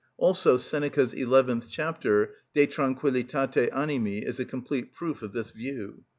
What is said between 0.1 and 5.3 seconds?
Also Seneca's eleventh chapter, "De Tranquilitate Animi," is a complete proof